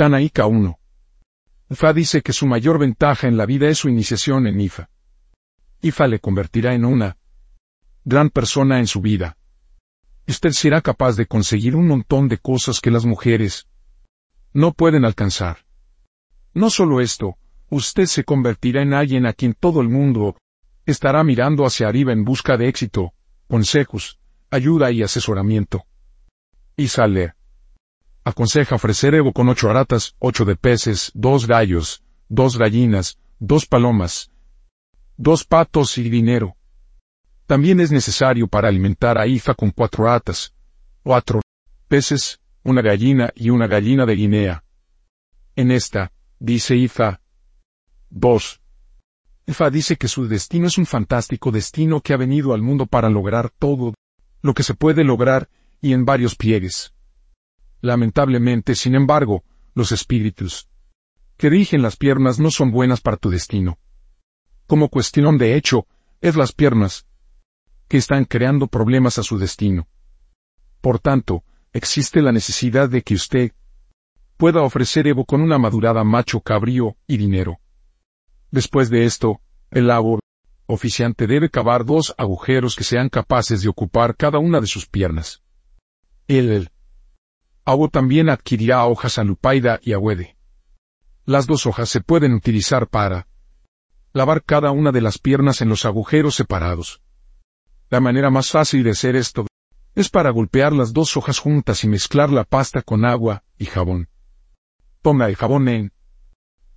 [0.00, 0.78] Tanaika 1.
[1.68, 4.88] Ifa dice que su mayor ventaja en la vida es su iniciación en Ifa.
[5.82, 7.18] Ifa le convertirá en una
[8.06, 9.36] gran persona en su vida.
[10.26, 13.66] Usted será capaz de conseguir un montón de cosas que las mujeres
[14.54, 15.66] no pueden alcanzar.
[16.54, 17.36] No solo esto,
[17.68, 20.38] usted se convertirá en alguien a quien todo el mundo
[20.86, 23.12] estará mirando hacia arriba en busca de éxito,
[23.48, 24.18] consejos,
[24.50, 25.84] ayuda y asesoramiento.
[26.74, 27.34] Y sale.
[28.24, 34.30] Aconseja ofrecer Evo con ocho aratas, ocho de peces, dos gallos, dos gallinas, dos palomas,
[35.16, 36.56] dos patos y dinero.
[37.46, 40.54] También es necesario para alimentar a Ifa con cuatro atas,
[41.02, 41.40] cuatro
[41.88, 44.64] peces, una gallina y una gallina de Guinea.
[45.56, 47.20] En esta, dice Ifa.
[48.10, 48.60] 2.
[49.46, 53.08] Ifa dice que su destino es un fantástico destino que ha venido al mundo para
[53.08, 53.94] lograr todo
[54.42, 55.48] lo que se puede lograr
[55.80, 56.92] y en varios pliegues.
[57.80, 59.44] Lamentablemente, sin embargo,
[59.74, 60.68] los espíritus
[61.36, 63.78] que rigen las piernas no son buenas para tu destino.
[64.66, 65.86] Como cuestión de hecho,
[66.20, 67.06] es las piernas
[67.88, 69.88] que están creando problemas a su destino.
[70.82, 73.52] Por tanto, existe la necesidad de que usted
[74.36, 77.58] pueda ofrecer Evo con una madurada macho cabrío y dinero.
[78.50, 80.20] Después de esto, el agua
[80.66, 85.42] oficiante debe cavar dos agujeros que sean capaces de ocupar cada una de sus piernas.
[86.28, 86.70] El,
[87.64, 90.36] Agua también adquirirá hojas alupaida y agüede.
[91.24, 93.28] Las dos hojas se pueden utilizar para
[94.12, 97.00] lavar cada una de las piernas en los agujeros separados.
[97.88, 99.46] La manera más fácil de hacer esto
[99.94, 104.08] es para golpear las dos hojas juntas y mezclar la pasta con agua y jabón.
[105.02, 105.92] Toma el jabón en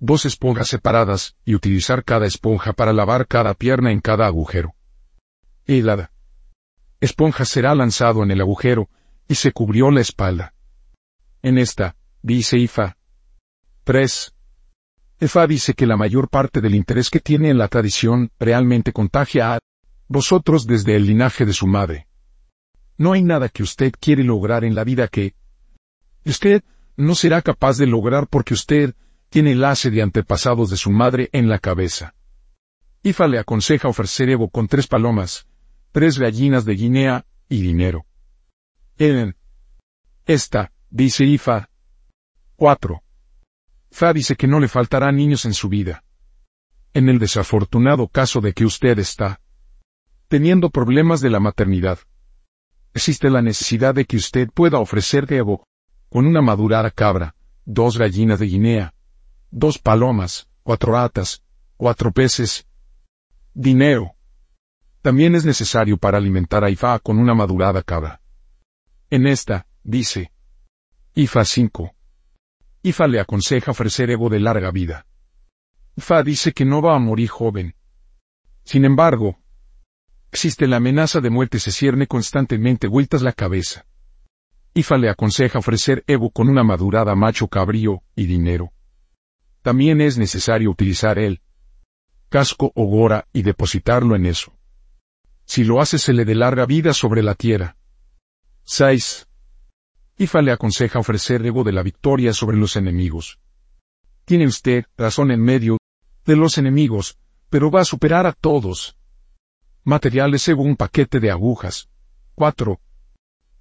[0.00, 4.74] dos esponjas separadas y utilizar cada esponja para lavar cada pierna en cada agujero.
[5.66, 6.10] La
[7.00, 8.88] esponja será lanzado en el agujero
[9.28, 10.54] y se cubrió la espalda.
[11.42, 12.96] En esta, dice Ifa.
[13.84, 14.34] 3.
[15.20, 19.54] Ifa dice que la mayor parte del interés que tiene en la tradición realmente contagia
[19.54, 19.58] a
[20.08, 22.06] vosotros desde el linaje de su madre.
[22.96, 25.34] No hay nada que usted quiere lograr en la vida que
[26.24, 26.62] usted
[26.96, 28.94] no será capaz de lograr porque usted
[29.28, 32.14] tiene el ace de antepasados de su madre en la cabeza.
[33.02, 35.46] Ifa le aconseja ofrecer Evo con tres palomas,
[35.92, 38.04] tres gallinas de Guinea y dinero.
[38.98, 39.36] En
[40.26, 41.68] esta, dice Ifa.
[42.56, 43.02] 4.
[43.90, 46.04] Fa dice que no le faltará niños en su vida.
[46.94, 49.40] En el desafortunado caso de que usted está
[50.28, 51.98] teniendo problemas de la maternidad,
[52.92, 55.66] existe la necesidad de que usted pueda ofrecer Evo
[56.10, 57.34] con una madurada cabra,
[57.64, 58.94] dos gallinas de Guinea,
[59.50, 61.42] dos palomas, cuatro ratas,
[61.76, 62.66] cuatro peces,
[63.54, 64.12] dinero.
[65.00, 68.20] También es necesario para alimentar a Ifa con una madurada cabra.
[69.10, 70.32] En esta, dice,
[71.20, 71.96] Ifa 5.
[72.84, 75.04] Ifa le aconseja ofrecer Evo de larga vida.
[75.96, 77.74] Ifa dice que no va a morir joven.
[78.62, 79.36] Sin embargo,
[80.30, 83.84] existe la amenaza de muerte se cierne constantemente vueltas la cabeza.
[84.74, 88.70] Ifa le aconseja ofrecer Evo con una madurada macho cabrío y dinero.
[89.62, 91.42] También es necesario utilizar el
[92.28, 94.56] casco o gora y depositarlo en eso.
[95.46, 97.76] Si lo hace se le dé larga vida sobre la tierra.
[98.66, 99.27] 6.
[100.20, 103.38] Ifa le aconseja ofrecer Evo de la victoria sobre los enemigos.
[104.24, 105.78] Tiene usted razón en medio
[106.26, 107.16] de los enemigos,
[107.48, 108.96] pero va a superar a todos.
[109.84, 111.88] Materiales según un paquete de agujas.
[112.34, 112.80] 4.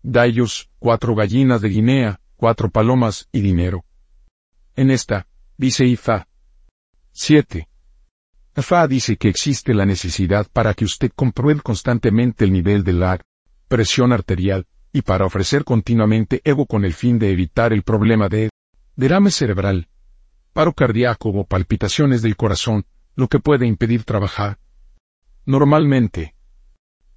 [0.01, 3.85] Dallos, cuatro gallinas de Guinea, cuatro palomas y dinero.
[4.75, 6.27] En esta, dice Ifa.
[7.11, 7.69] 7.
[8.55, 13.19] Ifa dice que existe la necesidad para que usted compruebe constantemente el nivel de la
[13.67, 14.65] presión arterial,
[14.97, 18.49] y para ofrecer continuamente Evo con el fin de evitar el problema de
[18.95, 19.89] derrame cerebral,
[20.53, 24.57] paro cardíaco o palpitaciones del corazón, lo que puede impedir trabajar.
[25.45, 26.33] Normalmente,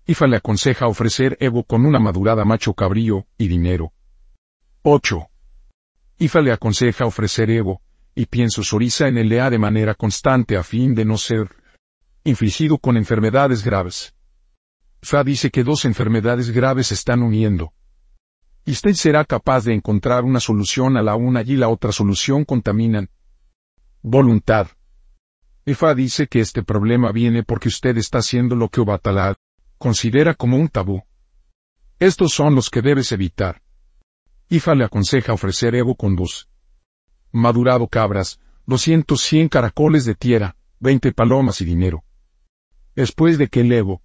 [0.04, 3.94] IFA le aconseja ofrecer Evo con una madurada macho cabrío y dinero.
[4.82, 5.30] 8.
[6.18, 7.80] IFA le aconseja ofrecer Evo,
[8.14, 11.48] y pienso Soriza en el LEA de manera constante a fin de no ser
[12.24, 14.14] infligido con enfermedades graves.
[15.02, 17.72] Fa dice que dos enfermedades graves se están uniendo.
[18.64, 22.44] Y usted será capaz de encontrar una solución a la una y la otra solución
[22.44, 23.08] contaminan.
[24.02, 24.68] Voluntad.
[25.74, 29.36] Fa dice que este problema viene porque usted está haciendo lo que Obatalad
[29.78, 31.02] considera como un tabú.
[31.98, 33.62] Estos son los que debes evitar.
[34.48, 36.48] Ifa le aconseja ofrecer Evo con dos.
[37.30, 42.02] Madurado cabras, 200 cien caracoles de tierra, 20 palomas y dinero.
[42.96, 44.02] Después de que el Evo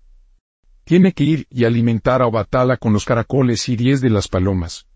[0.86, 4.88] tiene que ir y alimentar a Obatala con los caracoles y diez de las palomas.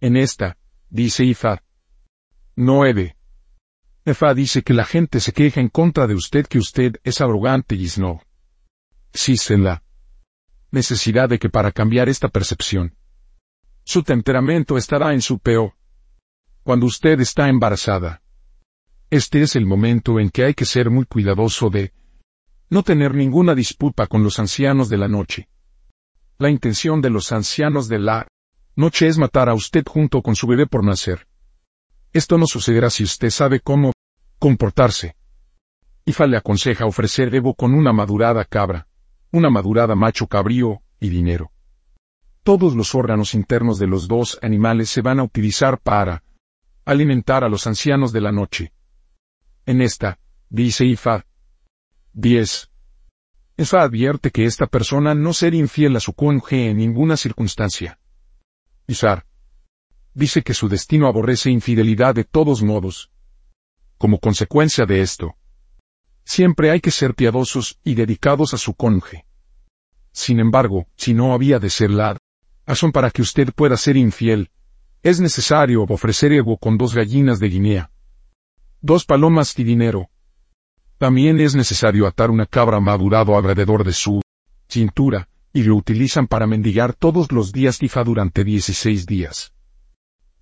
[0.00, 0.56] En esta,
[0.88, 1.62] dice Ifa.
[2.56, 3.16] 9.
[4.04, 7.76] Efa dice que la gente se queja en contra de usted que usted es arrogante
[7.76, 8.22] y no.
[9.12, 9.82] Existe la
[10.70, 12.96] necesidad de que para cambiar esta percepción,
[13.84, 15.74] su temperamento estará en su peor.
[16.62, 18.22] Cuando usted está embarazada,
[19.10, 21.92] este es el momento en que hay que ser muy cuidadoso de
[22.72, 25.46] no tener ninguna disputa con los ancianos de la noche.
[26.38, 28.26] La intención de los ancianos de la
[28.76, 31.28] noche es matar a usted junto con su bebé por nacer.
[32.14, 33.92] Esto no sucederá si usted sabe cómo
[34.38, 35.16] comportarse.
[36.06, 38.88] Ifa le aconseja ofrecer Evo con una madurada cabra,
[39.32, 41.52] una madurada macho cabrío y dinero.
[42.42, 46.24] Todos los órganos internos de los dos animales se van a utilizar para
[46.86, 48.72] alimentar a los ancianos de la noche.
[49.66, 51.26] En esta, dice Ifa.
[52.14, 52.70] 10.
[53.56, 57.98] Ifa advierte que esta persona no será infiel a su cónyuge en ninguna circunstancia.
[58.86, 59.26] Isar
[60.12, 63.10] dice que su destino aborrece infidelidad de todos modos.
[63.96, 65.36] Como consecuencia de esto,
[66.22, 69.24] siempre hay que ser piadosos y dedicados a su cónyuge.
[70.12, 72.18] Sin embargo, si no había de ser la
[72.66, 74.50] razón para que usted pueda ser infiel,
[75.02, 77.90] es necesario ofrecer ego con dos gallinas de Guinea,
[78.82, 80.10] dos palomas y dinero.
[81.02, 84.22] También es necesario atar una cabra madurado alrededor de su
[84.68, 89.52] cintura, y lo utilizan para mendigar todos los días tifa durante 16 días.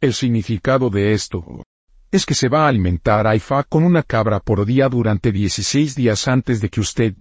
[0.02, 1.64] El significado de esto
[2.10, 5.94] es que se va a alimentar a Ifa con una cabra por día durante 16
[5.94, 7.14] días antes de que usted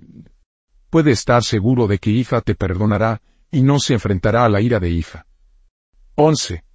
[0.89, 3.21] puede estar seguro de que Ifa te perdonará
[3.51, 5.25] y no se enfrentará a la ira de Ifa.
[6.15, 6.65] 11.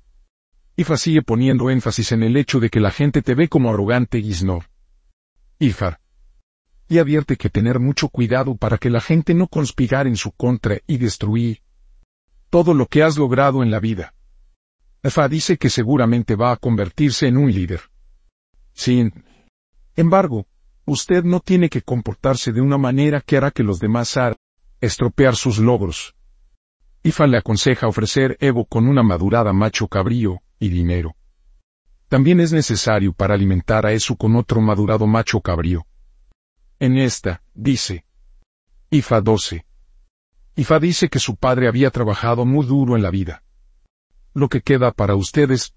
[0.76, 4.18] Ifa sigue poniendo énfasis en el hecho de que la gente te ve como arrogante
[4.18, 4.64] y snor.
[5.58, 6.00] Ifar.
[6.88, 10.78] Y advierte que tener mucho cuidado para que la gente no conspirar en su contra
[10.86, 11.62] y destruir
[12.50, 14.14] todo lo que has logrado en la vida.
[15.02, 17.80] Efa dice que seguramente va a convertirse en un líder.
[18.72, 19.24] Sin
[19.96, 20.46] embargo,
[20.84, 24.36] usted no tiene que comportarse de una manera que hará que los demás hagan
[24.80, 26.14] estropear sus logros.
[27.02, 31.16] Ifa le aconseja ofrecer Evo con una madurada macho cabrío y dinero.
[32.08, 35.86] También es necesario para alimentar a Esu con otro madurado macho cabrío.
[36.84, 38.04] En esta, dice.
[38.90, 39.64] Ifa 12.
[40.56, 43.44] Ifa dice que su padre había trabajado muy duro en la vida
[44.34, 45.74] lo que queda para ustedes,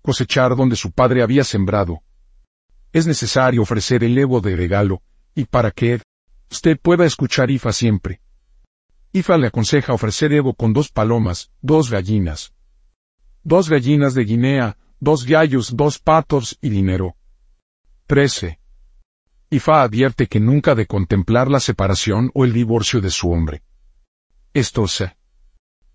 [0.00, 2.02] cosechar donde su padre había sembrado.
[2.92, 5.02] Es necesario ofrecer el Evo de regalo,
[5.34, 6.00] y para que
[6.50, 8.20] usted pueda escuchar Ifa siempre.
[9.12, 12.54] Ifa le aconseja ofrecer Evo con dos palomas, dos gallinas.
[13.42, 17.16] Dos gallinas de Guinea, dos gallos, dos patos y dinero.
[18.06, 18.59] 13.
[19.52, 23.62] Ifa advierte que nunca de contemplar la separación o el divorcio de su hombre.
[24.54, 25.16] Esto se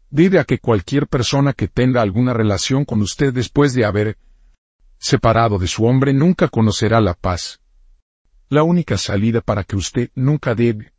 [0.09, 4.17] Dile a que cualquier persona que tenga alguna relación con usted después de haber
[4.97, 7.59] separado de su hombre nunca conocerá la paz.
[8.49, 10.93] La única salida para que usted nunca debe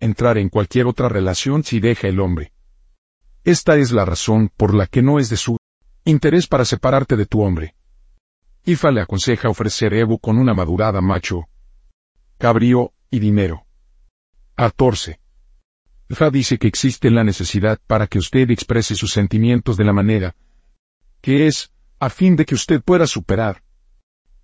[0.00, 2.52] entrar en cualquier otra relación si deja el hombre.
[3.44, 5.58] Esta es la razón por la que no es de su
[6.04, 7.74] interés para separarte de tu hombre.
[8.64, 11.48] Ifa le aconseja ofrecer Evo con una madurada macho,
[12.44, 13.64] cabrío y dinero.
[14.56, 15.18] 14.
[16.10, 20.36] Fa dice que existe la necesidad para que usted exprese sus sentimientos de la manera
[21.22, 23.62] que es, a fin de que usted pueda superar.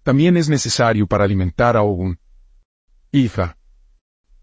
[0.02, 2.19] También es necesario para alimentar a Ogun.
[3.13, 3.58] Ifa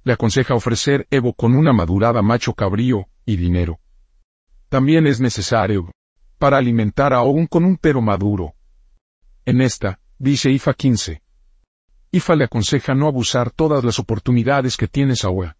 [0.04, 3.80] le aconseja ofrecer Evo con una madurada macho cabrío y dinero.
[4.70, 5.92] También es necesario
[6.38, 8.54] para alimentar a Ogun con un pero maduro.
[9.46, 11.24] En esta, dice Ifa 15.
[12.12, 15.58] Ifa le aconseja no abusar todas las oportunidades que tiene Sawa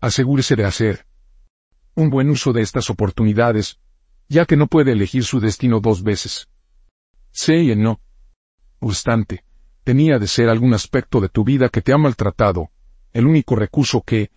[0.00, 1.06] asegúrese de hacer
[1.94, 3.78] un buen uso de estas oportunidades,
[4.28, 6.48] ya que no puede elegir su destino dos veces.
[7.30, 8.00] Sé y no.
[8.78, 9.44] Obstante,
[9.84, 12.70] tenía de ser algún aspecto de tu vida que te ha maltratado,
[13.12, 14.30] el único recurso que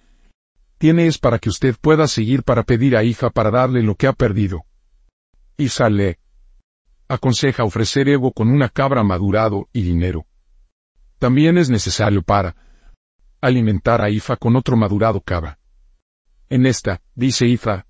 [0.77, 4.07] tiene es para que usted pueda seguir para pedir a hija para darle lo que
[4.07, 4.65] ha perdido.
[5.55, 6.19] Y sale.
[7.07, 10.25] Aconseja ofrecer ego con una cabra madurado y dinero.
[11.23, 12.53] También es necesario para
[13.39, 15.57] alimentar a Ifa con otro madurado cava.
[16.49, 17.85] En esta, dice Ifa.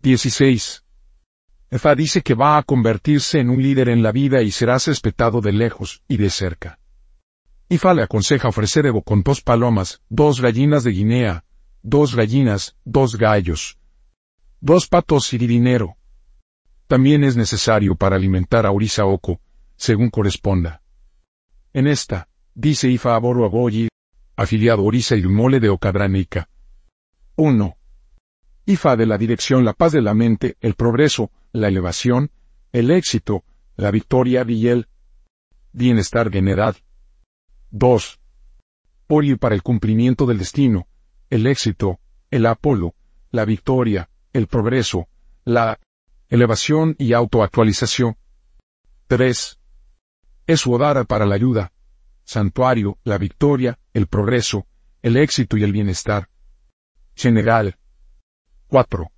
[0.00, 0.82] 16.
[1.70, 5.42] Ifa dice que va a convertirse en un líder en la vida y serás respetado
[5.42, 6.78] de lejos y de cerca.
[7.68, 11.44] Ifa le aconseja ofrecer Evo con dos palomas, dos gallinas de Guinea,
[11.82, 13.78] dos gallinas, dos gallos,
[14.62, 15.98] dos patos y dinero.
[16.86, 19.38] También es necesario para alimentar a Orisa Oko,
[19.76, 20.80] según corresponda.
[21.74, 22.26] En esta,
[22.58, 23.88] dice Ifa a Boro Agoyi,
[24.36, 26.48] afiliado Orisa y Mole de Ocadranica.
[27.36, 27.76] 1.
[28.66, 32.32] IFA de la dirección La paz de la mente, el progreso, la elevación,
[32.72, 33.44] el éxito,
[33.76, 34.88] la victoria y el
[35.72, 36.76] Bienestar general.
[37.70, 38.18] 2.
[39.06, 40.88] Por y para el cumplimiento del destino,
[41.30, 42.00] el éxito,
[42.32, 42.96] el apolo,
[43.30, 45.06] la victoria, el progreso,
[45.44, 45.78] la
[46.28, 48.16] elevación y autoactualización.
[49.06, 49.60] 3.
[50.48, 51.72] Es Odara para la ayuda,
[52.28, 54.66] santuario, la victoria, el progreso,
[55.00, 56.28] el éxito y el bienestar.
[57.14, 57.78] General.
[58.66, 59.10] 4.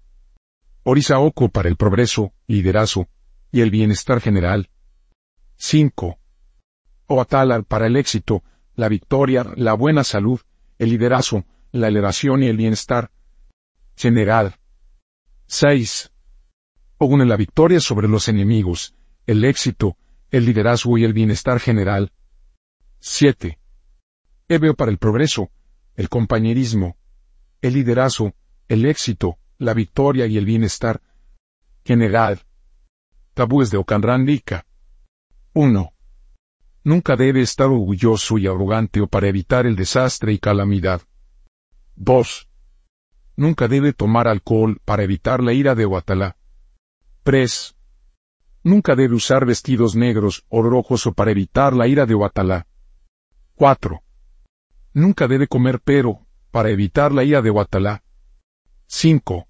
[0.85, 3.09] Orisaoko para el progreso, liderazgo,
[3.51, 4.71] y el bienestar general.
[5.57, 6.21] 5.
[7.09, 8.45] Oatala para el éxito,
[8.77, 10.41] la victoria, la buena salud,
[10.79, 13.11] el liderazgo, la elevación y el bienestar.
[13.97, 14.55] General.
[15.49, 16.13] 6.
[16.99, 18.95] Ogune la victoria sobre los enemigos,
[19.27, 19.97] el éxito,
[20.31, 22.13] el liderazgo y el bienestar general.
[23.03, 23.59] 7.
[24.47, 25.51] Ebeo para el progreso,
[25.97, 26.99] el compañerismo,
[27.63, 28.35] el liderazgo,
[28.69, 31.01] el éxito, la victoria y el bienestar.
[31.83, 32.43] General.
[33.33, 34.67] Tabúes de Ocanrandica.
[35.55, 35.93] 1.
[36.85, 41.01] Nunca debe estar orgulloso y arrogante o para evitar el desastre y calamidad.
[41.97, 42.49] 2.
[43.37, 46.37] Nunca debe tomar alcohol para evitar la ira de Guatalá.
[47.23, 47.77] 3.
[48.63, 52.67] Nunca debe usar vestidos negros o rojos o para evitar la ira de Guatalá.
[53.61, 54.03] 4.
[54.95, 58.03] Nunca debe comer pero, para evitar la ira de Guatalá.
[58.87, 59.47] 5.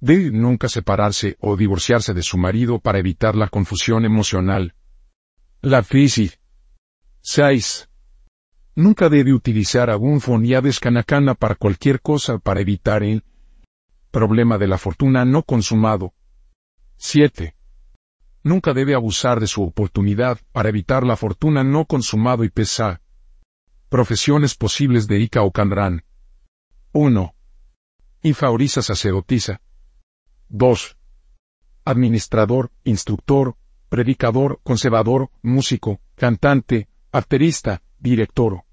[0.00, 4.74] Debe nunca separarse o divorciarse de su marido para evitar la confusión emocional.
[5.60, 6.40] La crisis.
[7.20, 7.88] 6.
[8.74, 13.22] Nunca debe utilizar algún foniades canacana para cualquier cosa para evitar el
[14.10, 16.12] problema de la fortuna no consumado.
[16.96, 17.54] 7.
[18.42, 23.00] Nunca debe abusar de su oportunidad para evitar la fortuna no consumado y pesar.
[23.92, 26.02] Profesiones posibles de Ica o Canran.
[26.92, 27.34] 1.
[28.22, 29.60] Infaoriza sacerdotisa.
[30.48, 30.96] 2.
[31.84, 33.54] Administrador, instructor,
[33.90, 38.64] predicador, conservador, músico, cantante, arterista, director.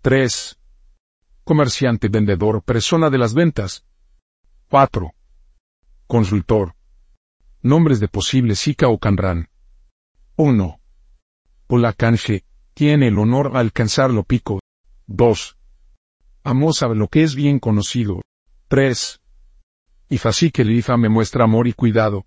[0.00, 0.58] 3.
[1.44, 3.84] Comerciante, vendedor, persona de las ventas.
[4.70, 5.14] 4.
[6.08, 6.74] Consultor.
[7.60, 9.50] Nombres de posibles Sika o Canran.
[10.34, 10.80] 1.
[11.68, 14.60] Polacanje, tiene el honor a alcanzar lo pico.
[15.06, 15.56] 2.
[16.44, 18.22] Amo sabe lo que es bien conocido.
[18.68, 19.20] 3.
[20.08, 20.18] Y
[20.50, 22.26] que el IFA me muestra amor y cuidado.